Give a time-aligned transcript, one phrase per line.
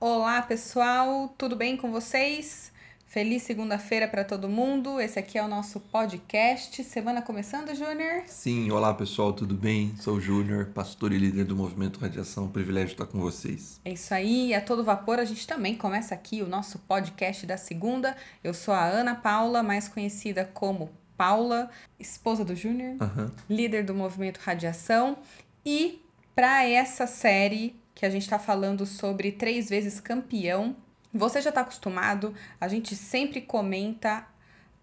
[0.00, 2.70] Olá, pessoal, tudo bem com vocês?
[3.06, 5.00] Feliz segunda-feira para todo mundo.
[5.00, 6.84] Esse aqui é o nosso podcast.
[6.84, 8.22] Semana começando, Júnior?
[8.26, 9.96] Sim, olá pessoal, tudo bem?
[9.98, 12.48] Sou o Júnior, pastor e líder do Movimento Radiação.
[12.48, 13.80] Privilégio estar com vocês.
[13.84, 17.56] É isso aí, a todo vapor a gente também começa aqui o nosso podcast da
[17.56, 18.16] segunda.
[18.44, 23.32] Eu sou a Ana Paula, mais conhecida como Paula, esposa do Júnior, Aham.
[23.50, 25.16] líder do Movimento Radiação.
[25.66, 26.00] E
[26.36, 30.76] para essa série que a gente está falando sobre três vezes campeão,
[31.12, 34.24] você já está acostumado, a gente sempre comenta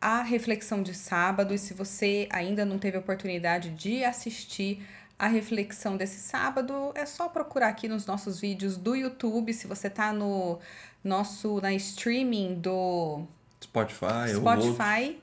[0.02, 4.85] a reflexão de sábado e se você ainda não teve oportunidade de assistir
[5.17, 9.90] a reflexão desse sábado, é só procurar aqui nos nossos vídeos do YouTube, se você
[9.90, 10.59] tá no
[11.02, 13.23] nosso na streaming do
[13.63, 14.35] Spotify.
[14.35, 15.21] Spotify,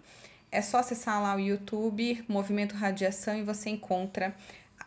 [0.50, 4.34] é só acessar lá o YouTube, Movimento Radiação e você encontra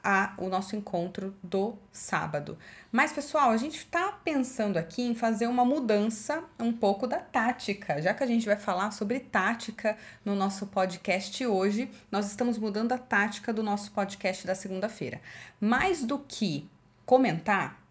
[0.06, 2.60] a, o nosso encontro do sábado.
[2.92, 8.00] Mas, pessoal, a gente está pensando aqui em fazer uma mudança um pouco da tática.
[8.00, 12.92] Já que a gente vai falar sobre tática no nosso podcast hoje, nós estamos mudando
[12.92, 15.20] a tática do nosso podcast da segunda-feira.
[15.60, 16.70] Mais do que
[17.04, 17.82] comentar,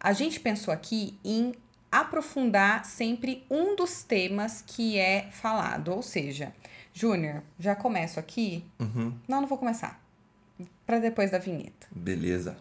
[0.00, 1.54] a gente pensou aqui em
[1.92, 5.88] aprofundar sempre um dos temas que é falado.
[5.88, 6.54] Ou seja,
[6.94, 8.64] Júnior, já começo aqui?
[8.80, 10.07] Uhum, Não, não vou começar.
[10.88, 11.86] Para depois da vinheta.
[11.94, 12.56] beleza.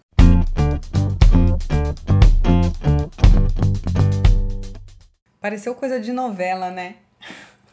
[5.39, 6.98] Pareceu coisa de novela, né?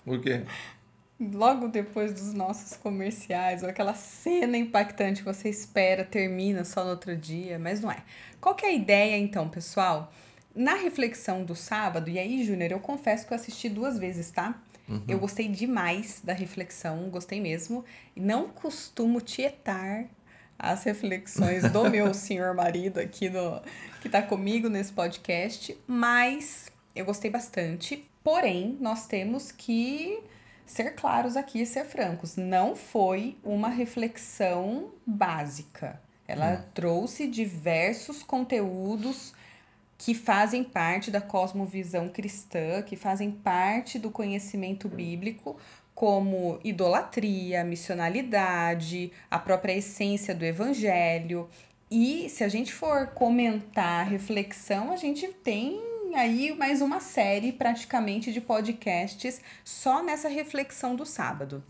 [0.04, 0.44] Por quê?
[1.18, 6.90] Logo depois dos nossos comerciais, ou aquela cena impactante que você espera, termina só no
[6.90, 8.04] outro dia, mas não é.
[8.40, 10.12] Qual que é a ideia então, pessoal?
[10.54, 14.56] Na reflexão do sábado, e aí, Júnior, eu confesso que eu assisti duas vezes, tá?
[15.08, 17.84] Eu gostei demais da reflexão, gostei mesmo.
[18.14, 20.04] Não costumo tietar
[20.58, 23.60] as reflexões do meu senhor marido aqui no,
[24.00, 28.08] que tá comigo nesse podcast, mas eu gostei bastante.
[28.22, 30.22] Porém, nós temos que
[30.64, 32.36] ser claros aqui e ser francos.
[32.36, 36.00] Não foi uma reflexão básica.
[36.26, 39.34] Ela trouxe diversos conteúdos
[39.98, 45.56] que fazem parte da cosmovisão cristã, que fazem parte do conhecimento bíblico,
[45.94, 51.48] como idolatria, missionalidade, a própria essência do evangelho.
[51.90, 55.80] E se a gente for comentar reflexão, a gente tem
[56.14, 61.62] aí mais uma série praticamente de podcasts só nessa reflexão do sábado.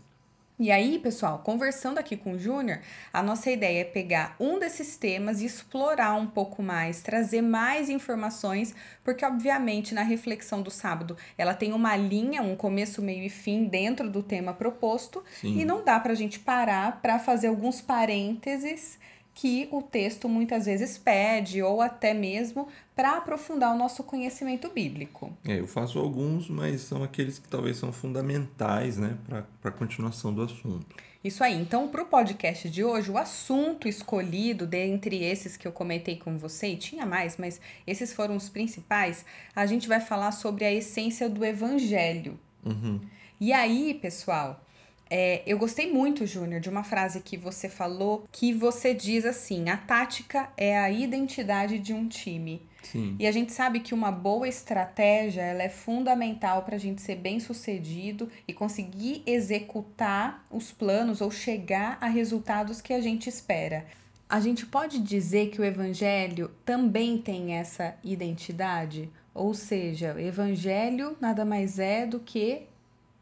[0.57, 2.79] E aí, pessoal, conversando aqui com o Júnior,
[3.11, 7.89] a nossa ideia é pegar um desses temas e explorar um pouco mais, trazer mais
[7.89, 8.73] informações,
[9.03, 13.65] porque obviamente na reflexão do sábado ela tem uma linha, um começo, meio e fim
[13.65, 15.59] dentro do tema proposto, Sim.
[15.59, 18.97] e não dá pra gente parar para fazer alguns parênteses
[19.35, 25.31] que o texto muitas vezes pede, ou até mesmo para aprofundar o nosso conhecimento bíblico.
[25.45, 30.33] É, eu faço alguns, mas são aqueles que talvez são fundamentais, né, para a continuação
[30.33, 30.95] do assunto.
[31.21, 31.59] Isso aí.
[31.59, 36.37] Então, para o podcast de hoje, o assunto escolhido dentre esses que eu comentei com
[36.37, 40.71] você, e tinha mais, mas esses foram os principais, a gente vai falar sobre a
[40.71, 42.39] essência do evangelho.
[42.63, 43.01] Uhum.
[43.41, 44.64] E aí, pessoal,
[45.09, 49.69] é, eu gostei muito, Júnior, de uma frase que você falou, que você diz assim:
[49.69, 52.61] a tática é a identidade de um time.
[52.83, 53.15] Sim.
[53.19, 57.15] E a gente sabe que uma boa estratégia ela é fundamental para a gente ser
[57.15, 63.85] bem sucedido e conseguir executar os planos ou chegar a resultados que a gente espera.
[64.29, 69.09] A gente pode dizer que o evangelho também tem essa identidade?
[69.33, 72.63] Ou seja, o evangelho nada mais é do que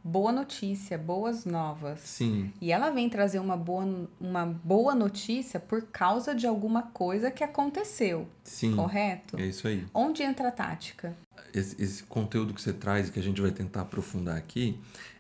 [0.03, 1.99] boa notícia, boas novas.
[2.01, 2.51] Sim.
[2.59, 7.43] E ela vem trazer uma boa, uma boa notícia por causa de alguma coisa que
[7.43, 8.75] aconteceu, Sim.
[8.75, 9.37] correto?
[9.37, 9.85] É isso aí.
[9.93, 11.15] Onde entra a tática?
[11.53, 14.77] Esse, esse conteúdo que você traz e que a gente vai tentar aprofundar aqui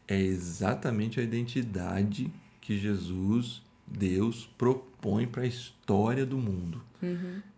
[0.07, 6.83] é exatamente a identidade que Jesus, Deus, propõe para a história do mundo.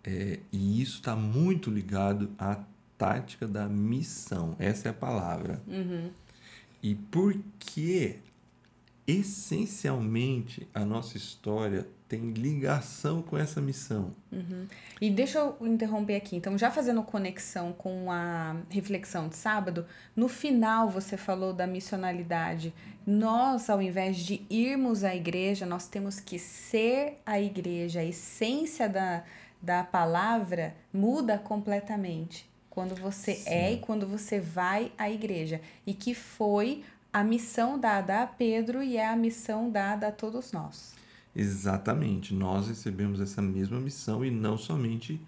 [0.03, 2.57] É, e isso está muito ligado à
[2.97, 4.55] tática da missão.
[4.57, 5.61] Essa é a palavra.
[6.85, 8.19] E por que,
[9.07, 14.13] essencialmente, a nossa história tem ligação com essa missão?
[15.01, 16.35] E deixa eu interromper aqui.
[16.35, 22.71] Então, já fazendo conexão com a reflexão de sábado, no final você falou da missionalidade.
[23.03, 28.01] Nós, ao invés de irmos à igreja, nós temos que ser a igreja.
[28.01, 29.23] A essência da,
[29.59, 35.61] da palavra muda completamente quando você é e quando você vai à igreja.
[35.87, 40.51] E que foi a missão dada a Pedro e é a missão dada a todos
[40.51, 40.93] nós.
[41.33, 45.21] Exatamente, nós recebemos essa mesma missão e não somente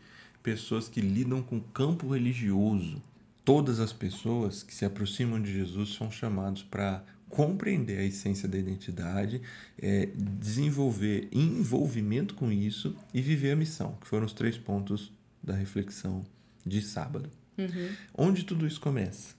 [0.44, 3.02] pessoas que lidam com o campo religioso,
[3.46, 8.58] todas as pessoas que se aproximam de Jesus são chamados para compreender a essência da
[8.58, 9.42] identidade,
[9.82, 15.12] é, desenvolver envolvimento com isso e viver a missão, que foram os três pontos
[15.42, 16.26] da reflexão
[16.68, 17.30] de sábado.
[17.58, 17.90] Uhum.
[18.14, 19.36] Onde tudo isso começa?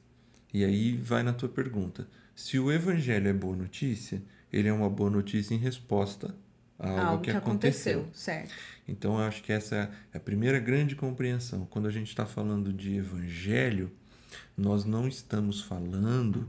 [0.52, 2.08] E aí vai na tua pergunta.
[2.34, 4.22] Se o evangelho é boa notícia,
[4.52, 6.34] ele é uma boa notícia em resposta
[6.78, 8.00] a algo, Algo que, que aconteceu.
[8.00, 8.54] aconteceu, certo.
[8.86, 11.66] Então, eu acho que essa é a primeira grande compreensão.
[11.66, 13.90] Quando a gente está falando de evangelho,
[14.56, 16.46] nós não estamos falando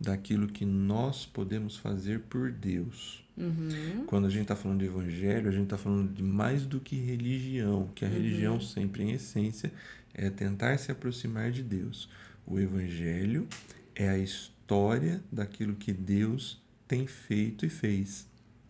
[0.00, 3.25] daquilo que nós podemos fazer por Deus.
[3.36, 4.04] Uhum.
[4.06, 6.96] Quando a gente está falando de evangelho, a gente está falando de mais do que
[6.96, 9.72] religião, que a religião sempre, em essência,
[10.14, 12.08] é tentar se aproximar de Deus.
[12.46, 13.46] O evangelho
[13.94, 18.26] é a história daquilo que Deus tem feito e fez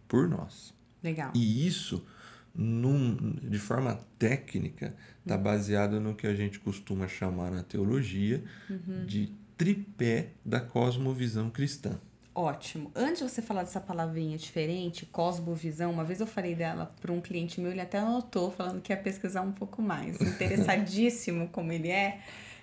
[0.09, 0.75] por nós.
[1.03, 1.31] Legal.
[1.35, 2.05] E isso,
[2.55, 8.43] num, de forma técnica, está baseado no que a gente costuma chamar na teologia
[9.07, 11.99] de tripé da cosmovisão cristã.
[12.37, 12.93] Ótimo.
[12.94, 17.19] Antes de você falar dessa palavrinha diferente, cosmovisão, uma vez eu falei dela para um
[17.19, 20.21] cliente meu, ele até anotou, falando que ia pesquisar um pouco mais.
[20.21, 22.21] Interessadíssimo como ele é,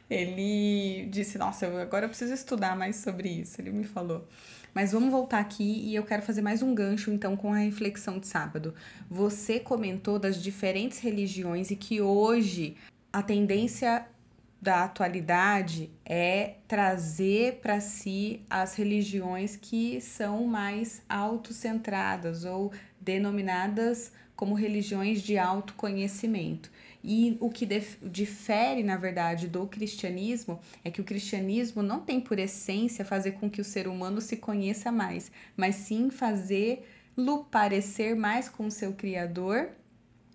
[0.07, 3.59] ele disse: Nossa, agora eu preciso estudar mais sobre isso.
[3.59, 4.27] Ele me falou.
[4.75, 8.19] Mas vamos voltar aqui e eu quero fazer mais um gancho então com a reflexão
[8.19, 8.75] de sábado.
[9.09, 12.77] Você comentou das diferentes religiões e que hoje
[13.11, 14.05] a tendência
[14.63, 24.55] da atualidade é trazer para si as religiões que são mais autocentradas ou denominadas como
[24.55, 26.71] religiões de autoconhecimento.
[27.03, 32.21] E o que dif- difere, na verdade, do cristianismo é que o cristianismo não tem
[32.21, 38.15] por essência fazer com que o ser humano se conheça mais, mas sim fazê-lo parecer
[38.15, 39.71] mais com o seu Criador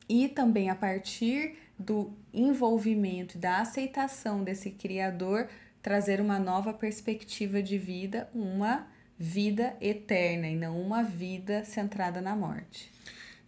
[0.06, 5.48] e também a partir do envolvimento e da aceitação desse Criador,
[5.82, 8.86] trazer uma nova perspectiva de vida, uma
[9.19, 12.90] vida eterna e não uma vida centrada na morte.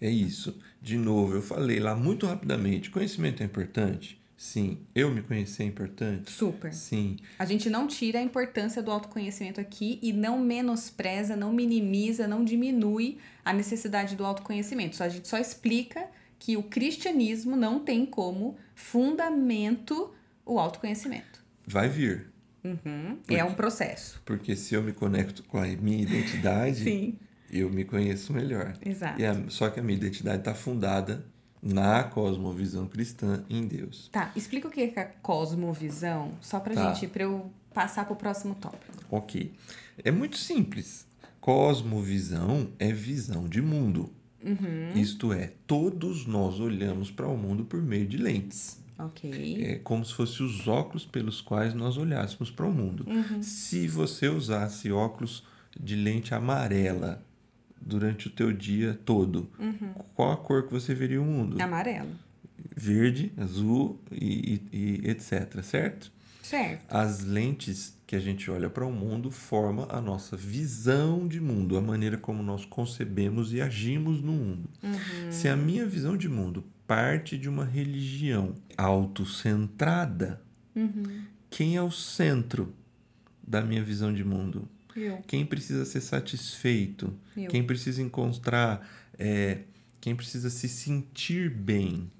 [0.00, 0.58] É isso.
[0.80, 4.18] De novo, eu falei lá muito rapidamente: conhecimento é importante?
[4.36, 4.78] Sim.
[4.94, 6.30] Eu me conhecer é importante?
[6.30, 6.72] Super.
[6.72, 7.18] Sim.
[7.38, 12.42] A gente não tira a importância do autoconhecimento aqui e não menospreza, não minimiza, não
[12.42, 14.96] diminui a necessidade do autoconhecimento.
[14.96, 16.08] Só a gente só explica
[16.40, 20.12] que o cristianismo não tem como fundamento
[20.44, 21.44] o autoconhecimento.
[21.66, 22.32] Vai vir.
[22.64, 23.18] Uhum.
[23.28, 24.20] É um processo.
[24.24, 27.14] Porque se eu me conecto com a minha identidade,
[27.50, 28.74] eu me conheço melhor.
[28.84, 29.20] exato.
[29.20, 31.24] E a- só que a minha identidade está fundada
[31.62, 34.08] na cosmovisão cristã em Deus.
[34.10, 36.92] Tá, explica o que é a cosmovisão, só pra Tá.
[36.94, 38.92] gente, pra eu passar pro próximo tópico.
[39.10, 39.52] Ok.
[40.02, 41.06] É muito simples.
[41.40, 44.10] Cosmovisão é visão de mundo.
[44.44, 44.92] Uhum.
[44.94, 48.80] Isto é, todos nós olhamos para o mundo por meio de lentes.
[48.98, 49.62] Ok.
[49.64, 53.04] É como se fossem os óculos pelos quais nós olhássemos para o mundo.
[53.08, 53.42] Uhum.
[53.42, 55.42] Se você usasse óculos
[55.78, 57.22] de lente amarela
[57.80, 59.92] durante o teu dia todo, Uhum.
[60.14, 61.60] qual a cor que você veria o mundo?
[61.62, 62.10] Amarelo.
[62.76, 66.12] Verde, azul e, e- e etc, certo?
[66.42, 66.84] Certo.
[66.88, 71.78] As lentes que a gente olha para o mundo forma a nossa visão de mundo,
[71.78, 74.68] a maneira como nós concebemos e agimos no mundo.
[75.30, 80.42] Se a minha visão de mundo parte de uma religião autocentrada,
[81.48, 82.74] quem é o centro
[83.46, 84.68] da minha visão de mundo?
[84.96, 85.18] Eu.
[85.28, 87.14] Quem precisa ser satisfeito?
[87.36, 87.48] Eu.
[87.48, 89.60] Quem precisa encontrar, é,
[90.00, 92.10] quem precisa se sentir bem?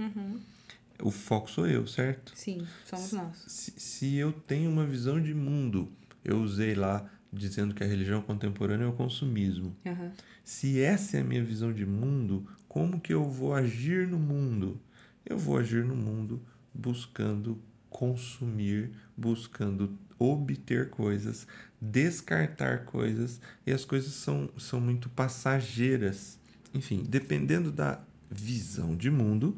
[1.02, 2.32] O foco sou eu, certo?
[2.34, 3.44] Sim, somos nós.
[3.46, 5.90] Se, se eu tenho uma visão de mundo,
[6.24, 9.76] eu usei lá dizendo que a religião contemporânea é o consumismo.
[9.86, 10.12] Aham.
[10.44, 14.80] Se essa é a minha visão de mundo, como que eu vou agir no mundo?
[15.24, 16.42] Eu vou agir no mundo
[16.74, 21.46] buscando consumir, buscando obter coisas,
[21.80, 26.38] descartar coisas, e as coisas são, são muito passageiras.
[26.74, 29.56] Enfim, dependendo da visão de mundo,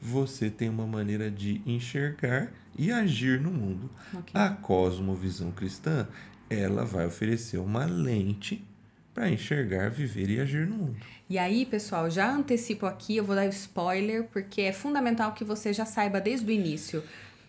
[0.00, 3.90] você tem uma maneira de enxergar e agir no mundo.
[4.12, 4.40] Ok.
[4.40, 6.06] A cosmovisão cristã,
[6.48, 8.64] ela vai oferecer uma lente
[9.12, 10.96] para enxergar, viver e agir no mundo.
[11.30, 15.72] E aí, pessoal, já antecipo aqui, eu vou dar spoiler, porque é fundamental que você
[15.72, 17.02] já saiba desde o início.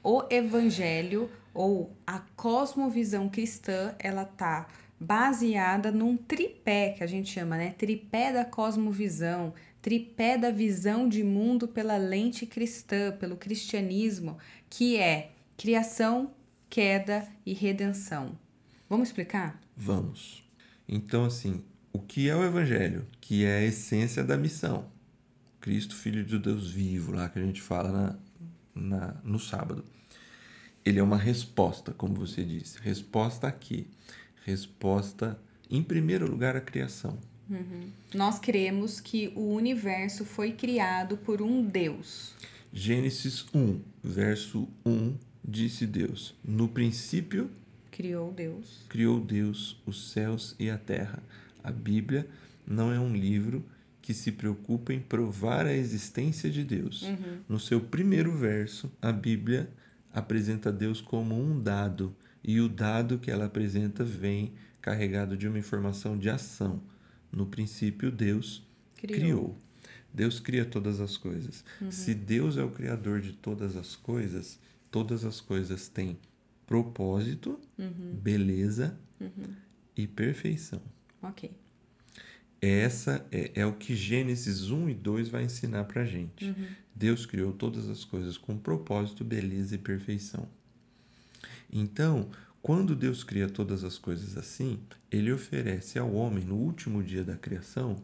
[0.03, 4.67] O evangelho ou a cosmovisão cristã, ela tá
[4.99, 7.73] baseada num tripé que a gente chama, né?
[7.77, 9.53] Tripé da cosmovisão,
[9.85, 16.33] tripé da visão de mundo pela lente cristã, pelo cristianismo, que é criação,
[16.67, 18.35] queda e redenção.
[18.89, 19.61] Vamos explicar?
[19.77, 20.43] Vamos.
[20.89, 21.63] Então, assim,
[21.93, 23.05] o que é o Evangelho?
[23.21, 24.89] Que é a essência da missão.
[25.61, 27.91] Cristo, Filho de Deus vivo, lá que a gente fala
[28.73, 29.85] na, na, no sábado.
[30.83, 32.79] ele é uma resposta, como você disse.
[32.79, 33.85] Resposta a quê?
[34.45, 35.39] Resposta,
[35.69, 37.19] em primeiro lugar, à criação.
[37.49, 37.89] Uhum.
[38.13, 42.33] Nós cremos que o universo foi criado por um Deus.
[42.73, 47.49] Gênesis 1, verso 1, disse Deus: No princípio
[47.91, 48.83] criou Deus.
[48.89, 51.23] Criou Deus os céus e a terra.
[51.63, 52.27] A Bíblia
[52.67, 53.63] não é um livro
[54.01, 57.03] que se preocupa em provar a existência de Deus.
[57.03, 57.39] Uhum.
[57.49, 59.69] No seu primeiro verso, a Bíblia
[60.13, 65.57] apresenta Deus como um dado, e o dado que ela apresenta vem carregado de uma
[65.57, 66.79] informação de ação.
[67.35, 68.63] No princípio, Deus
[68.95, 69.19] criou.
[69.19, 69.57] criou.
[70.13, 71.63] Deus cria todas as coisas.
[71.81, 71.91] Uhum.
[71.91, 74.57] Se Deus é o criador de todas as coisas,
[74.89, 76.17] todas as coisas têm
[76.65, 78.15] propósito, Uhum.
[78.23, 79.53] beleza Uhum.
[79.95, 80.81] e perfeição.
[81.21, 81.51] Ok.
[82.61, 86.45] Essa é, é o que Gênesis 1 e 2 vai ensinar pra gente.
[86.45, 86.67] Uhum.
[86.95, 90.47] Deus criou todas as coisas com propósito, beleza e perfeição.
[91.71, 92.29] Então,
[92.65, 94.79] quando Deus cria todas as coisas assim,
[95.11, 97.95] ele oferece ao homem, no último dia da criação,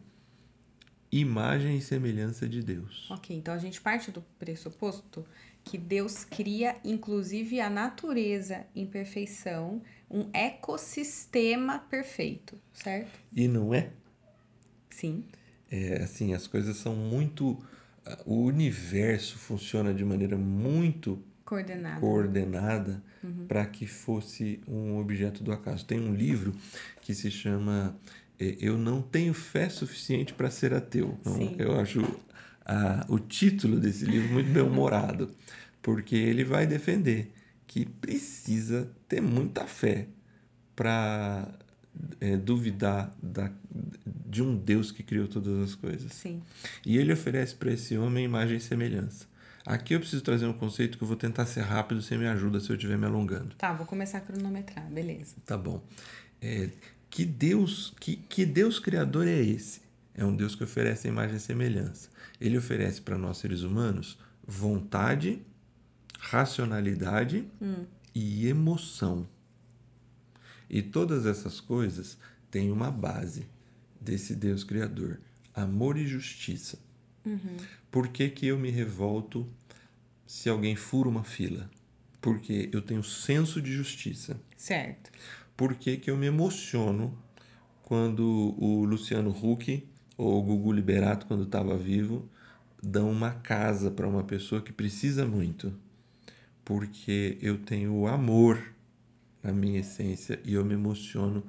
[1.10, 3.10] imagem e semelhança de Deus.
[3.10, 5.26] Ok, então a gente parte do pressuposto
[5.64, 13.18] que Deus cria, inclusive, a natureza em perfeição, um ecossistema perfeito, certo?
[13.34, 13.90] E não é?
[14.90, 15.24] Sim.
[15.68, 17.58] É assim, as coisas são muito.
[18.24, 22.00] O universo funciona de maneira muito Coordenado.
[22.00, 23.02] coordenada
[23.48, 25.84] para que fosse um objeto do acaso.
[25.84, 26.54] Tem um livro
[27.00, 27.96] que se chama
[28.38, 31.18] é, Eu Não Tenho Fé Suficiente para Ser Ateu.
[31.20, 32.00] Então, eu acho
[32.64, 35.30] a, o título desse livro muito bem-humorado,
[35.80, 37.32] porque ele vai defender
[37.66, 40.08] que precisa ter muita fé
[40.76, 41.48] para
[42.44, 43.50] duvidar da,
[44.04, 46.12] de um Deus que criou todas as coisas.
[46.12, 46.42] Sim.
[46.84, 49.26] E ele oferece para esse homem imagem e semelhança.
[49.64, 52.58] Aqui eu preciso trazer um conceito que eu vou tentar ser rápido, você me ajuda
[52.60, 53.54] se eu estiver me alongando.
[53.56, 55.36] Tá, vou começar a cronometrar, beleza.
[55.46, 55.82] Tá bom.
[56.40, 56.68] É,
[57.08, 59.80] que Deus, que, que Deus criador é esse?
[60.14, 62.08] É um Deus que oferece imagem e semelhança.
[62.40, 65.40] Ele oferece para nós seres humanos vontade,
[66.18, 67.84] racionalidade Hum.
[68.14, 69.26] e emoção.
[70.68, 72.18] E todas essas coisas
[72.50, 73.46] têm uma base
[74.00, 75.20] desse Deus criador:
[75.54, 76.78] amor e justiça.
[77.24, 77.56] Uhum.
[77.90, 79.48] Por que, que eu me revolto
[80.26, 81.70] se alguém fura uma fila?
[82.20, 84.40] Porque eu tenho senso de justiça.
[84.56, 85.10] Certo.
[85.56, 87.16] Por que, que eu me emociono
[87.82, 89.86] quando o Luciano Huck
[90.16, 92.28] ou o Gugu Liberato, quando estava vivo,
[92.82, 95.72] dão uma casa para uma pessoa que precisa muito?
[96.64, 98.72] Porque eu tenho amor
[99.42, 101.42] na minha essência e eu me emociono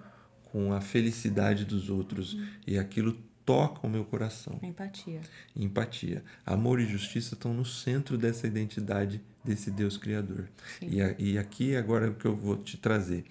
[0.51, 5.21] com a felicidade dos outros e aquilo toca o meu coração Empatia.
[5.55, 6.23] empatia.
[6.45, 10.47] Amor e justiça estão no centro dessa identidade desse Deus Criador.
[10.81, 13.25] E, a- e aqui agora é o que eu vou te trazer.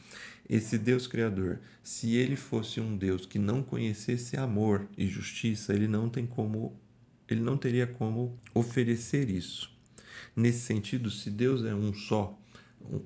[0.49, 5.89] Esse Deus Criador, se ele fosse um Deus que não conhecesse amor e justiça, ele
[5.89, 6.77] não tem como,
[7.29, 9.71] ele não teria como oferecer isso.
[10.37, 12.39] Nesse sentido, se Deus é um só,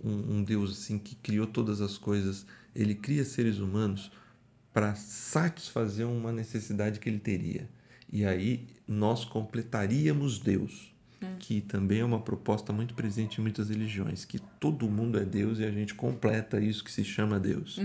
[0.03, 2.45] um, um Deus assim que criou todas as coisas,
[2.75, 4.11] ele cria seres humanos
[4.77, 7.67] para satisfazer uma necessidade que ele teria.
[8.13, 10.95] E aí nós completaríamos Deus,
[11.39, 15.61] que também é uma proposta muito presente em muitas religiões, que todo mundo é Deus
[15.61, 17.81] e a gente completa isso que se chama Deus.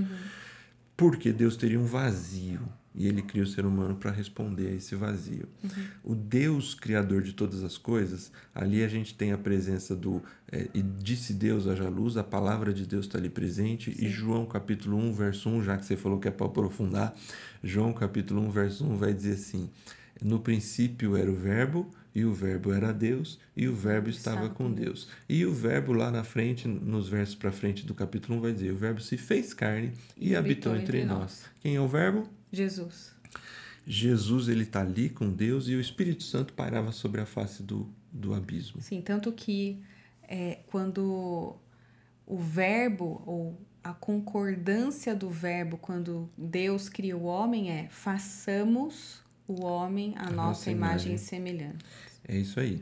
[0.98, 2.60] Porque Deus teria um vazio
[2.93, 5.48] e ele cria o ser humano para responder a esse vazio.
[6.03, 10.21] O Deus criador de todas as coisas, ali a gente tem a presença do
[10.51, 13.95] é, e disse Deus haja luz, a palavra de Deus está ali presente.
[13.98, 17.15] E João capítulo 1, verso 1, já que você falou que é para aprofundar,
[17.63, 19.69] João capítulo 1, verso 1 vai dizer assim:
[20.21, 24.72] No princípio era o verbo e o verbo era Deus e o verbo estava com
[24.72, 25.08] Deus.
[25.27, 28.72] E o verbo lá na frente, nos versos para frente do capítulo 1 vai dizer:
[28.72, 31.46] O verbo se fez carne e, habitou entre nós.
[31.62, 32.27] Quem é o verbo?
[32.51, 33.13] Jesus.
[33.86, 37.89] Jesus ele está ali com Deus e o Espírito Santo pairava sobre a face do,
[38.12, 38.82] do abismo.
[38.82, 39.82] Sim, tanto que
[40.27, 41.56] é, quando
[42.25, 49.21] o verbo ou a concordância do verbo quando Deus cria o homem é façamos
[49.51, 51.15] o homem a, A nossa, nossa imagem imagem.
[51.15, 51.77] e semelhança.
[52.27, 52.81] É isso aí.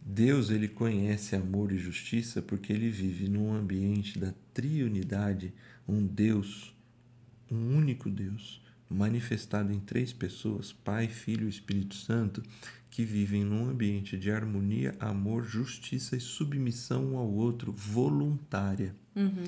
[0.00, 5.52] Deus ele conhece amor e justiça porque ele vive num ambiente da triunidade,
[5.86, 6.74] um Deus,
[7.50, 12.42] um único Deus, manifestado em três pessoas, Pai, Filho e Espírito Santo,
[12.90, 18.94] que vivem num ambiente de harmonia, amor, justiça e submissão um ao outro, voluntária.
[19.14, 19.44] Uhum.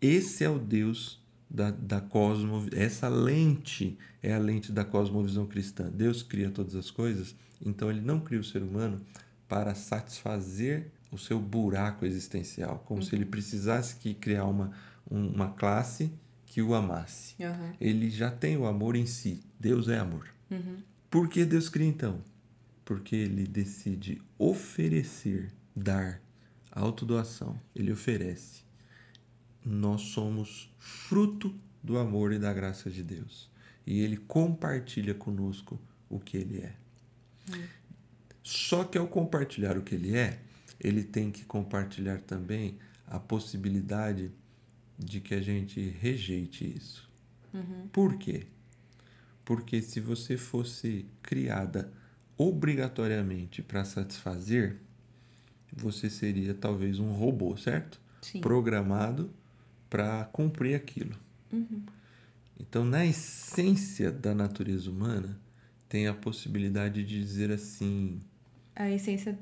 [0.00, 1.20] Esse é o Deus
[1.54, 5.88] da, da cosmo, essa lente é a lente da cosmovisão cristã.
[5.88, 7.34] Deus cria todas as coisas,
[7.64, 9.00] então ele não cria o ser humano
[9.48, 14.72] para satisfazer o seu buraco existencial, como se ele precisasse que criar uma,
[15.08, 16.12] um- uma classe
[16.46, 17.34] que o amasse.
[17.42, 17.72] Aham.
[17.80, 19.40] Ele já tem o amor em si.
[19.58, 20.26] Deus é amor.
[21.08, 22.20] Por que Deus cria então?
[22.84, 26.20] Porque ele decide oferecer, dar,
[26.72, 27.58] autodoação.
[27.74, 28.63] Ele oferece.
[29.64, 33.50] Nós somos fruto do amor e da graça de Deus.
[33.86, 36.74] E ele compartilha conosco o que ele é.
[38.42, 40.40] Só que ao compartilhar o que ele é,
[40.80, 44.30] ele tem que compartilhar também a possibilidade
[44.98, 47.08] de que a gente rejeite isso.
[47.92, 48.46] Por quê?
[49.44, 51.92] Porque se você fosse criada
[52.36, 54.78] obrigatoriamente para satisfazer,
[55.72, 58.00] você seria talvez um robô, certo?
[58.22, 58.40] Sim.
[58.40, 59.30] Programado
[59.94, 61.14] para cumprir aquilo.
[62.58, 65.38] Então, na essência da natureza humana,
[65.88, 68.20] tem a possibilidade de dizer assim:
[68.74, 69.38] A essência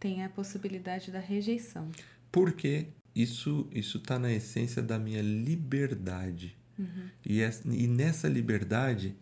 [0.00, 1.90] tem a possibilidade da rejeição.
[2.32, 6.56] porque isso isso está na essência da minha liberdade.
[7.24, 9.14] E, es- e nessa liberdade,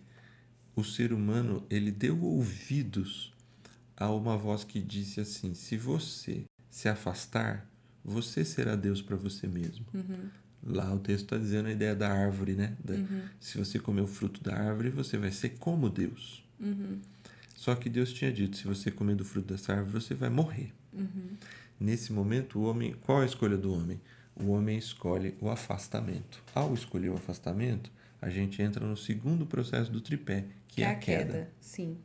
[0.75, 3.33] o ser humano ele deu ouvidos
[3.97, 7.67] a uma voz que disse assim: se você se afastar,
[8.03, 9.85] você será Deus para você mesmo.
[10.67, 12.75] Lá o texto está dizendo a ideia da árvore, né?
[12.85, 12.95] Da-
[13.41, 16.45] Se você comer o fruto da árvore, você vai ser como Deus.
[17.55, 20.73] Só que Deus tinha dito: se você comer do fruto dessa árvore, você vai morrer.
[21.79, 24.01] Nesse momento, o homem, qual é a escolha do homem?
[24.35, 26.43] O homem escolhe o afastamento.
[26.55, 30.95] Ao escolher o afastamento, a gente entra no segundo processo do tripé, que, é a
[30.95, 31.51] queda.
[31.61, 31.97] Sim.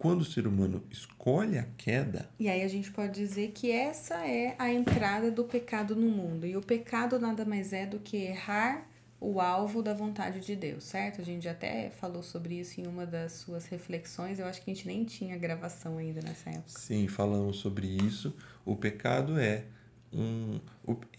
[0.00, 4.26] Quando o ser humano escolhe a queda, E aí a gente pode dizer que essa
[4.26, 6.46] é a entrada do pecado no mundo.
[6.46, 8.88] E o pecado nada mais é do que errar
[9.20, 11.20] o alvo da vontade de Deus, certo?
[11.20, 14.38] A gente até falou sobre isso em uma das suas reflexões.
[14.38, 16.78] Eu acho que a gente nem tinha gravação ainda nessa época.
[16.78, 18.34] sim, falamos sobre isso.
[18.64, 19.64] O pecado é
[20.10, 20.58] um.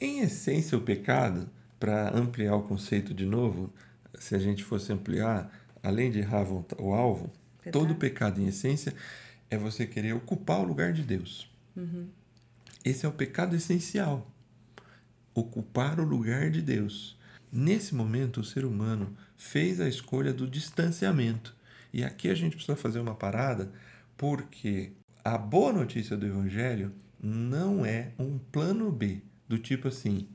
[0.01, 1.47] em essência, o pecado,
[1.79, 3.71] para ampliar o conceito de novo,
[4.17, 5.51] se a gente fosse ampliar,
[5.83, 6.48] além de errar
[6.79, 7.31] o alvo,
[7.69, 8.93] Todo pecado, em essência,
[9.50, 11.50] é você querer ocupar o lugar de Deus.
[12.83, 14.29] Esse é o pecado essencial.
[15.33, 17.17] Ocupar o lugar de Deus.
[17.51, 21.55] Nesse momento, o ser humano fez a escolha do distanciamento.
[21.93, 23.71] E aqui a gente precisa fazer uma parada,
[24.17, 24.93] porque
[25.24, 30.27] a boa notícia do Evangelho não é um plano B, do tipo assim: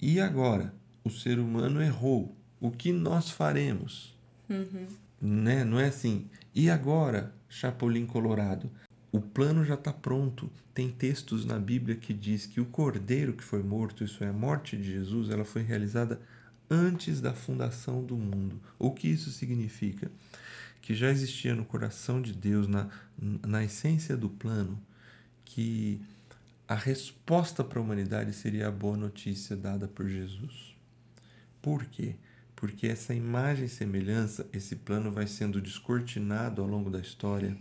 [0.00, 0.74] e agora?
[1.04, 2.36] O ser humano errou.
[2.60, 4.16] O que nós faremos?
[5.20, 5.64] Né?
[5.64, 6.28] Não é assim.
[6.54, 8.70] E agora, Chapolin Colorado?
[9.10, 10.50] O plano já está pronto.
[10.74, 14.32] Tem textos na Bíblia que diz que o cordeiro que foi morto, isso é a
[14.32, 16.20] morte de Jesus, ela foi realizada
[16.70, 18.60] antes da fundação do mundo.
[18.78, 20.10] O que isso significa?
[20.80, 22.88] Que já existia no coração de Deus, na,
[23.18, 24.78] na essência do plano,
[25.44, 26.00] que
[26.66, 30.74] a resposta para a humanidade seria a boa notícia dada por Jesus.
[31.60, 32.16] Por quê?
[32.62, 37.56] Porque essa imagem e semelhança, esse plano vai sendo descortinado ao longo da história.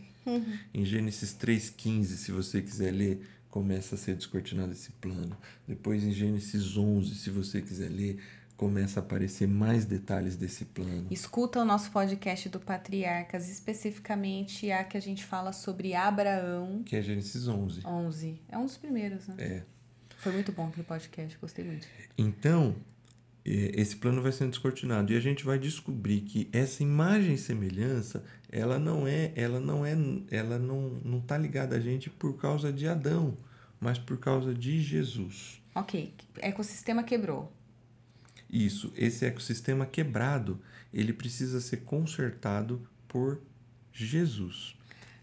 [0.72, 5.36] Em Gênesis 3,15, se você quiser ler, começa a ser descortinado esse plano.
[5.68, 8.22] Depois, em Gênesis 11, se você quiser ler,
[8.56, 11.08] começa a aparecer mais detalhes desse plano.
[11.10, 16.98] Escuta o nosso podcast do Patriarcas, especificamente a que a gente fala sobre Abraão Que
[16.98, 17.82] é Gênesis 11.
[17.88, 18.40] 11.
[18.48, 19.36] É um dos primeiros, né?
[19.40, 19.64] É.
[20.18, 21.88] Foi muito bom aquele podcast, gostei muito.
[22.16, 22.76] Então,
[23.44, 28.24] esse plano vai sendo descortinado e a gente vai descobrir que essa imagem e semelhança,
[28.52, 29.96] ela não é, ela não é,
[30.30, 33.36] ela não não tá ligada a gente por causa de Adão,
[33.80, 35.60] mas por causa de Jesus.
[35.74, 37.52] Ok, ecossistema quebrou.
[38.50, 40.62] Isso, esse ecossistema quebrado,
[40.94, 43.42] ele precisa ser consertado por
[43.92, 44.76] Jesus.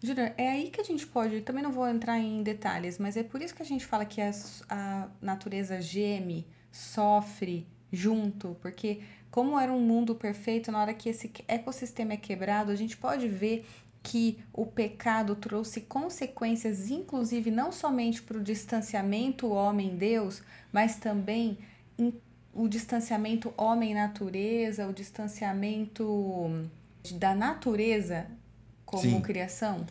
[0.02, 1.42] Júnior, é aí que a gente pode.
[1.42, 4.20] Também não vou entrar em detalhes, mas é por isso que a gente fala que
[4.20, 4.30] a,
[4.68, 11.30] a natureza geme, sofre junto, porque como era um mundo perfeito, na hora que esse
[11.46, 13.66] ecossistema é quebrado, a gente pode ver
[14.02, 21.58] que o pecado trouxe consequências, inclusive não somente para o distanciamento homem-deus, mas também
[22.54, 26.68] o distanciamento homem-natureza, o distanciamento
[27.14, 28.26] da natureza
[28.84, 29.20] como Sim.
[29.20, 29.86] criação.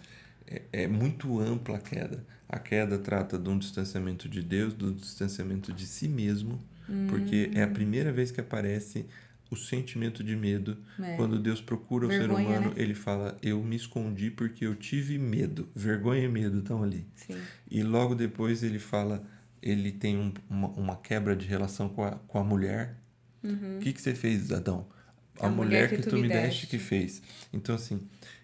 [0.48, 2.26] É, é muito ampla a queda.
[2.50, 6.60] A queda trata de um distanciamento de Deus, do distanciamento de si mesmo,
[7.10, 9.06] porque é a primeira vez que aparece
[9.50, 10.78] o sentimento de medo.
[11.02, 11.16] É.
[11.16, 12.74] Quando Deus procura o Vergonha, ser humano, né?
[12.82, 15.68] ele fala: Eu me escondi porque eu tive medo.
[15.76, 17.06] Vergonha e medo estão ali.
[17.16, 17.38] Sim.
[17.70, 19.24] E logo depois ele fala:
[19.62, 22.98] Ele tem um- uma, uma quebra de relação com a, com a mulher.
[23.44, 24.86] O que, que você fez, Adão?
[25.40, 27.22] A, mulher, que, tu me deste que fez.
[27.54, 28.02] Então, assim,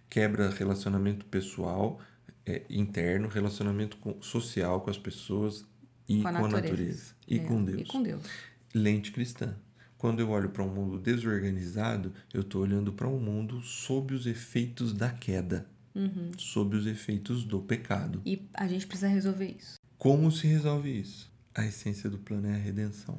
[0.10, 1.99] quebra relacionamento pessoal,
[2.45, 5.65] é, interno, relacionamento com, social com as pessoas
[6.07, 6.69] e Com a com, a natureza.
[6.71, 7.13] natureza.
[7.27, 7.81] E É, com Deus.
[7.81, 8.23] E com Deus.
[8.73, 9.55] Lente cristã.
[9.97, 14.25] Quando eu olho para um mundo desorganizado, eu estou olhando para um mundo sob os
[14.25, 16.31] efeitos da queda, Uhum.
[16.37, 18.21] sob os efeitos do pecado.
[18.25, 19.75] E a gente precisa resolver isso.
[19.97, 21.31] Como se resolve isso?
[21.55, 23.17] A essência do plano é a redenção.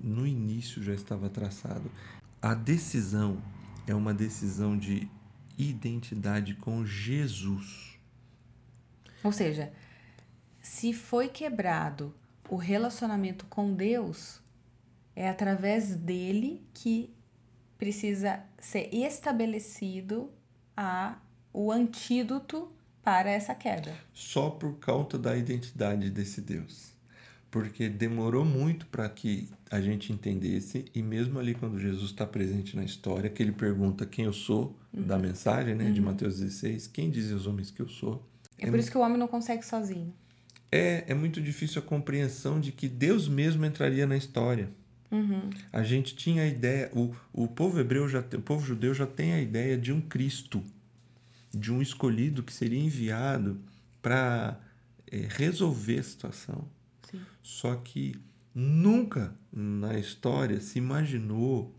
[0.00, 1.90] No início já estava traçado.
[2.42, 3.40] A decisão
[3.86, 5.08] é uma decisão de
[5.58, 7.98] identidade com Jesus.
[9.22, 9.72] Ou seja,
[10.66, 12.12] se foi quebrado
[12.50, 14.40] o relacionamento com Deus,
[15.14, 17.08] é através dele que
[17.78, 20.28] precisa ser estabelecido
[20.76, 21.18] a,
[21.52, 22.68] o antídoto
[23.00, 23.94] para essa queda.
[24.12, 26.92] Só por causa da identidade desse Deus.
[27.48, 32.74] Porque demorou muito para que a gente entendesse, e mesmo ali quando Jesus está presente
[32.74, 37.08] na história, que ele pergunta quem eu sou, da mensagem né, de Mateus 16, quem
[37.08, 38.26] dizem os homens que eu sou?
[38.58, 40.12] É por isso que o homem não consegue sozinho.
[40.76, 44.68] É, é muito difícil a compreensão de que Deus mesmo entraria na história.
[45.10, 45.48] Uhum.
[45.72, 49.32] A gente tinha a ideia, o, o povo hebreu, já, o povo judeu já tem
[49.32, 50.62] a ideia de um Cristo,
[51.54, 53.58] de um escolhido que seria enviado
[54.02, 54.60] para
[55.10, 56.68] resolver a situação.
[57.10, 57.20] Sim.
[57.42, 58.14] Só que
[58.54, 61.74] nunca na história se imaginou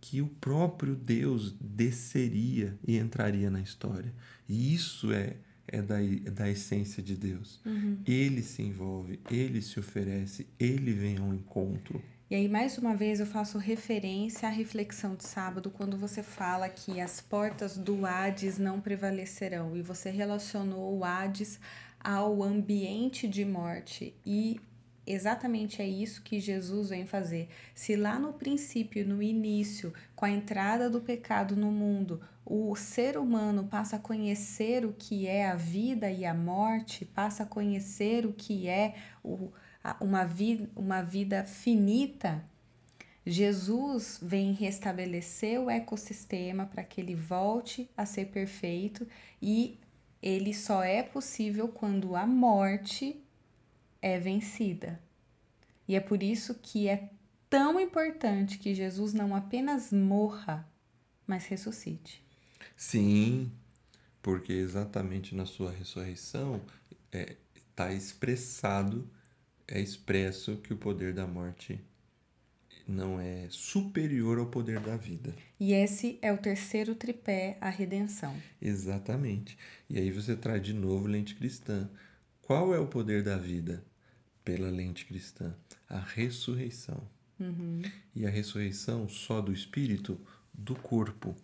[0.00, 4.12] que o próprio Deus desceria e entraria na história.
[4.48, 5.36] E isso é,
[5.72, 7.60] é, da, é da essência de Deus.
[8.06, 12.00] Ele se envolve, ele se oferece, ele vem ao encontro.
[12.30, 16.68] E aí, mais uma vez, eu faço referência à reflexão de sábado, quando você fala
[16.68, 21.60] que as portas do Hades não prevalecerão, e você relacionou o Hades
[22.00, 24.14] ao ambiente de morte.
[24.24, 24.58] E
[25.06, 27.48] exatamente é isso que Jesus vem fazer.
[27.74, 33.16] Se lá no princípio, no início, com a entrada do pecado no mundo, o ser
[33.16, 38.26] humano passa a conhecer o que é a vida e a morte, passa a conhecer
[38.26, 39.50] o que é o
[40.00, 42.44] uma vida, uma vida finita,
[43.24, 49.06] Jesus vem restabelecer o ecossistema para que ele volte a ser perfeito
[49.40, 49.78] e
[50.20, 53.21] ele só é possível quando a morte
[54.02, 55.00] é vencida.
[55.88, 57.10] E é por isso que é
[57.48, 60.68] tão importante que Jesus não apenas morra,
[61.26, 62.22] mas ressuscite.
[62.76, 63.50] Sim,
[64.20, 66.60] porque exatamente na sua ressurreição
[67.54, 69.08] está expressado,
[69.68, 71.80] é expresso que o poder da morte
[72.86, 75.34] não é superior ao poder da vida.
[75.58, 78.34] E esse é o terceiro tripé, a redenção.
[78.60, 79.56] Exatamente.
[79.88, 81.88] E aí você traz de novo lente cristã.
[82.40, 83.84] Qual é o poder da vida?
[84.44, 85.54] Pela lente cristã,
[85.88, 87.02] a ressurreição.
[88.14, 90.20] E a ressurreição só do espírito,
[90.52, 91.34] do corpo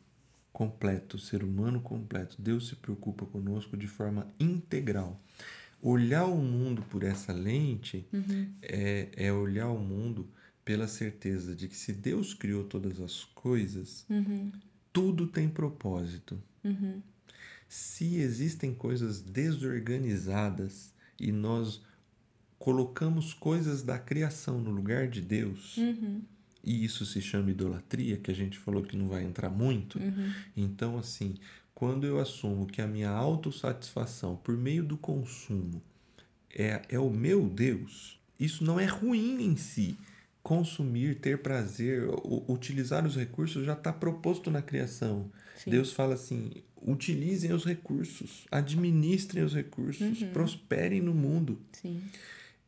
[0.52, 2.36] completo, ser humano completo.
[2.40, 5.20] Deus se preocupa conosco de forma integral.
[5.80, 8.04] Olhar o mundo por essa lente
[8.62, 10.28] é, é olhar o mundo
[10.64, 14.04] pela certeza de que se Deus criou todas as coisas,
[14.92, 16.42] tudo tem propósito.
[17.68, 21.80] Se existem coisas desorganizadas e nós
[22.58, 25.76] colocamos coisas da criação no lugar de Deus,
[26.64, 29.98] e isso se chama idolatria, que a gente falou que não vai entrar muito,
[30.56, 31.34] então, assim,
[31.74, 35.80] quando eu assumo que a minha autossatisfação por meio do consumo
[36.52, 39.96] é, é o meu Deus, isso não é ruim em si.
[40.42, 42.08] Consumir, ter prazer,
[42.48, 45.30] utilizar os recursos já está proposto na criação.
[45.56, 45.70] Sim.
[45.70, 51.60] Deus fala assim: utilizem os recursos, administrem os recursos, prosperem no mundo.
[51.72, 52.00] Sim.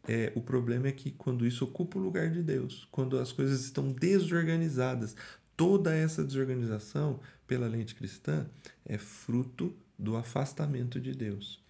[0.09, 3.65] É, o problema é que quando isso ocupa o lugar de Deus, quando as coisas
[3.65, 5.15] estão desorganizadas,
[5.57, 8.47] toda essa desorganização, pela lente cristã,
[8.87, 11.63] é fruto do afastamento de Deus.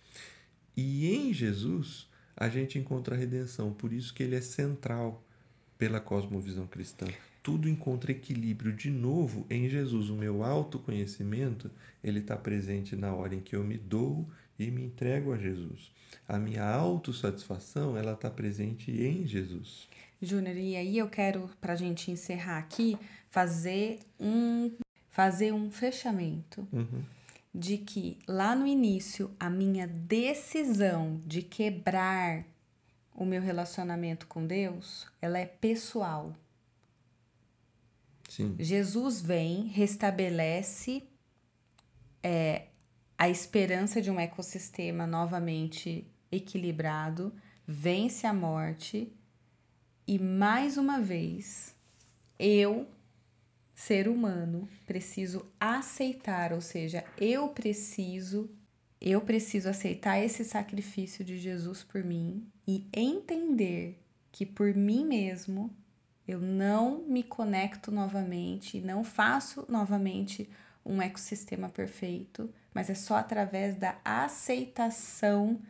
[0.76, 5.24] E em Jesus, a gente encontra a redenção, por isso que ele é central
[5.76, 7.06] pela cosmovisão cristã.
[7.42, 10.10] Tudo encontra equilíbrio de novo em Jesus.
[10.10, 11.70] O meu autoconhecimento,
[12.04, 14.28] ele está presente na hora em que eu me dou
[14.62, 15.90] e me entrego a Jesus.
[16.28, 19.88] A minha autossatisfação, ela está presente em Jesus.
[20.20, 22.96] Júnior, e aí eu quero, para a gente encerrar aqui,
[23.30, 24.70] fazer um,
[25.08, 27.02] fazer um fechamento Uhum.
[27.54, 32.44] de que lá no início a minha decisão de quebrar
[33.14, 36.34] o meu relacionamento com Deus, ela é pessoal.
[38.28, 41.02] Sim, Jesus vem, restabelece
[42.22, 42.66] é,
[43.20, 47.30] a esperança de um ecossistema novamente equilibrado,
[47.66, 49.12] vence a morte
[50.06, 51.76] e mais uma vez
[52.38, 52.88] eu,
[53.74, 58.48] ser humano, preciso aceitar, ou seja, eu preciso
[58.98, 64.02] eu preciso aceitar esse sacrifício de Jesus por mim e entender
[64.32, 65.70] que por mim mesmo
[66.26, 70.48] eu não me conecto novamente, não faço novamente
[70.82, 75.60] um ecossistema perfeito, mas é só através da aceitação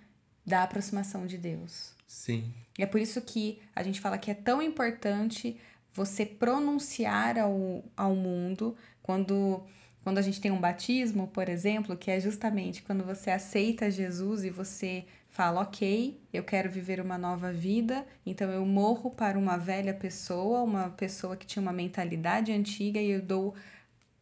[0.44, 1.92] da aproximação de Deus.
[2.06, 2.52] Sim.
[2.78, 5.60] E é por isso que a gente fala que é tão importante
[5.92, 9.62] você pronunciar ao, ao mundo quando
[10.02, 14.44] quando a gente tem um batismo, por exemplo, que é justamente quando você aceita Jesus
[14.44, 19.56] e você fala, ok, eu quero viver uma nova vida, então eu morro para uma
[19.56, 23.54] velha pessoa, uma pessoa que tinha uma mentalidade antiga e eu dou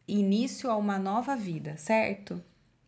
[0.07, 2.43] início a uma nova vida, certo?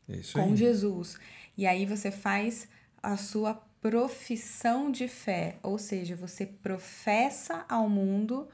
[0.08, 0.56] É isso Com aí.
[0.56, 1.18] Jesus.
[1.58, 2.68] E aí você faz
[3.02, 8.48] a sua profissão de fé, ou seja, você professa ao mundo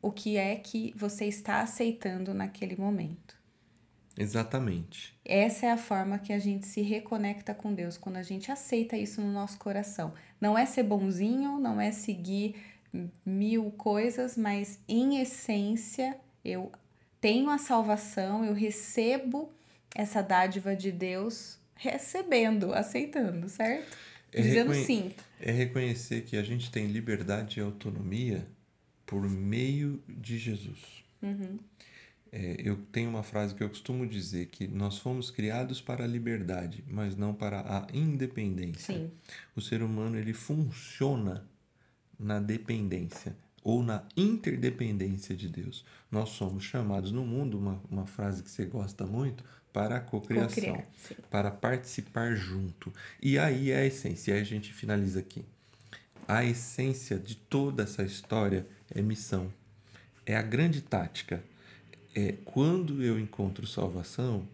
[0.00, 3.38] o que é que você está aceitando naquele momento.
[4.16, 5.14] Exatamente.
[5.24, 8.96] Essa é a forma que a gente se reconecta com Deus, quando a gente aceita
[8.96, 10.12] isso no nosso coração.
[10.40, 12.56] Não é ser bonzinho, não é seguir
[13.24, 16.72] mil coisas, mas em essência eu
[17.20, 19.52] tenho a salvação, eu recebo
[19.94, 23.96] essa dádiva de Deus, recebendo, aceitando, certo?
[24.32, 25.12] É Dizendo sim.
[25.40, 28.46] É reconhecer que a gente tem liberdade e autonomia
[29.04, 30.78] por meio de Jesus.
[31.20, 31.58] Uhum.
[32.32, 36.06] É, eu tenho uma frase que eu costumo dizer que nós fomos criados para a
[36.06, 38.94] liberdade, mas não para a independência.
[38.94, 39.10] Sim.
[39.56, 41.44] O ser humano ele funciona
[42.18, 45.84] na dependência ou na interdependência de Deus.
[46.10, 50.82] Nós somos chamados no mundo, uma, uma frase que você gosta muito, para a cocriação,
[51.30, 52.92] para participar junto.
[53.22, 55.44] E aí é a essência, e aí a gente finaliza aqui.
[56.26, 59.52] A essência de toda essa história é missão.
[60.26, 61.42] É a grande tática.
[62.14, 64.46] É quando eu encontro salvação,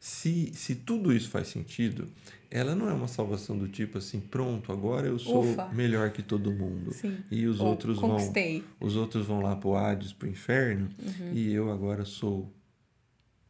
[0.00, 2.08] se, se tudo isso faz sentido,
[2.50, 5.68] ela não é uma salvação do tipo assim, pronto, agora eu sou Ufa.
[5.68, 6.92] melhor que todo mundo.
[6.92, 7.16] Sim.
[7.30, 8.64] E os Ou outros vão conquistei.
[8.78, 11.32] os outros vão lá pro Hades, pro inferno, Uhum.
[11.32, 12.52] e eu agora sou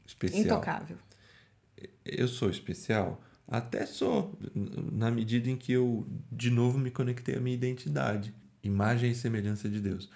[0.07, 0.43] especial.
[0.45, 0.97] Intocável.
[2.05, 3.23] Eu sou especial?
[3.47, 4.39] Até sou,
[4.93, 9.69] na medida em que eu de novo me conectei à minha identidade, imagem e semelhança
[9.69, 10.11] de Deus.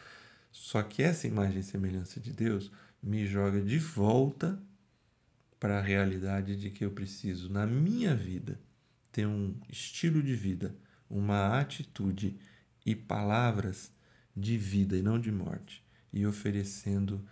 [0.51, 2.70] Só que essa imagem e semelhança de Deus
[3.03, 4.61] me joga de volta
[5.61, 8.59] para a realidade de que eu preciso, na minha vida,
[9.12, 10.74] ter um estilo de vida,
[11.09, 12.38] uma atitude
[12.85, 13.92] e palavras
[14.37, 17.24] de vida e não de morte, e oferecendo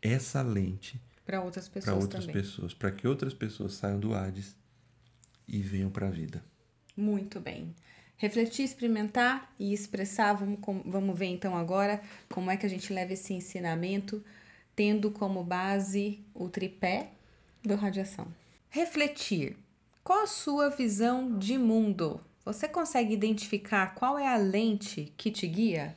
[0.00, 2.42] essa lente Para outras para pessoas outras também.
[2.42, 4.56] pessoas, para que outras pessoas saiam do Hades
[5.46, 6.42] e venham para a vida.
[6.96, 7.74] Muito bem.
[8.16, 10.32] Refletir, experimentar e expressar.
[10.32, 14.24] Vamos, vamos ver então agora como é que a gente leva esse ensinamento,
[14.74, 17.10] tendo como base o tripé
[17.62, 18.26] do radiação.
[18.70, 19.54] Refletir.
[20.02, 22.18] Qual a sua visão de mundo?
[22.42, 25.94] Você consegue identificar qual é a lente que te guia?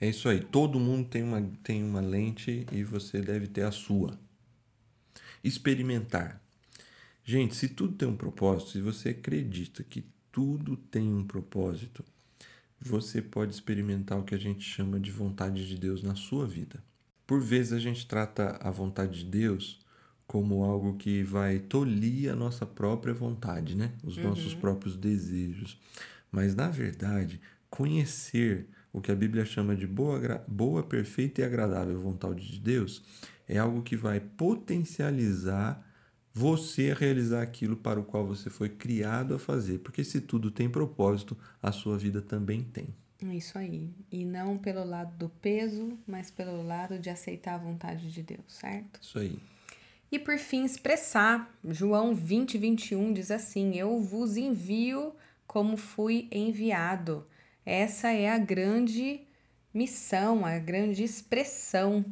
[0.00, 0.38] É isso aí.
[0.38, 4.16] Todo mundo tem uma, tem uma lente e você deve ter a sua.
[5.44, 6.42] Experimentar.
[7.22, 12.04] Gente, se tudo tem um propósito, se você acredita que tudo tem um propósito,
[12.80, 16.82] você pode experimentar o que a gente chama de vontade de Deus na sua vida.
[17.26, 19.80] Por vezes a gente trata a vontade de Deus
[20.26, 23.92] como algo que vai tolir a nossa própria vontade, né?
[24.02, 25.78] Os nossos próprios desejos.
[26.30, 31.98] Mas na verdade, conhecer o que a Bíblia chama de boa, boa, perfeita e agradável
[31.98, 33.02] vontade de Deus
[33.48, 35.84] é algo que vai potencializar
[36.32, 39.78] você a realizar aquilo para o qual você foi criado a fazer.
[39.78, 42.88] Porque se tudo tem propósito, a sua vida também tem.
[43.22, 43.88] É Isso aí.
[44.10, 48.44] E não pelo lado do peso, mas pelo lado de aceitar a vontade de Deus,
[48.48, 49.00] certo?
[49.00, 49.38] Isso aí.
[50.10, 51.52] E por fim, expressar.
[51.64, 55.14] João 20, 21 diz assim: Eu vos envio
[55.46, 57.26] como fui enviado.
[57.64, 59.22] Essa é a grande
[59.72, 62.04] missão, a grande expressão.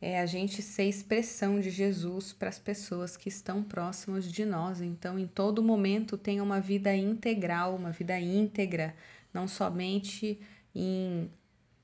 [0.00, 4.80] É a gente ser expressão de Jesus para as pessoas que estão próximas de nós.
[4.80, 8.94] Então, em todo momento, tenha uma vida integral, uma vida íntegra,
[9.32, 10.40] não somente
[10.74, 11.30] em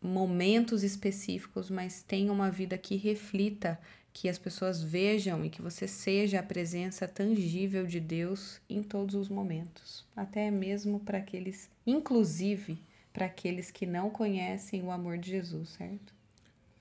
[0.00, 3.78] momentos específicos, mas tenha uma vida que reflita,
[4.14, 9.14] que as pessoas vejam e que você seja a presença tangível de Deus em todos
[9.14, 12.78] os momentos, até mesmo para aqueles, inclusive
[13.12, 16.15] para aqueles que não conhecem o amor de Jesus, certo?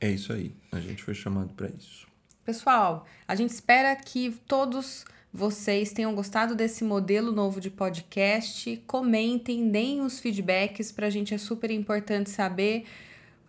[0.06, 0.54] É isso aí.
[0.72, 2.08] A gente foi chamado para isso.
[2.44, 8.78] Pessoal, a gente espera que todos vocês tenham gostado desse modelo novo de podcast.
[8.86, 12.86] Comentem, deem os feedbacks, para a gente é super importante saber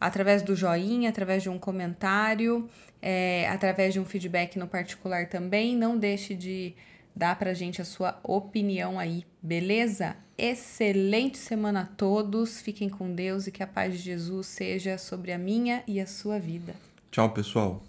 [0.00, 2.66] através do joinha, através de um comentário,
[3.02, 5.76] é, através de um feedback no particular também.
[5.76, 6.74] Não deixe de
[7.16, 10.16] Dá pra gente a sua opinião aí, beleza?
[10.37, 12.61] Excelente semana a todos.
[12.61, 16.07] Fiquem com Deus e que a paz de Jesus seja sobre a minha e a
[16.07, 16.74] sua vida.
[17.11, 17.83] Tchau, pessoal.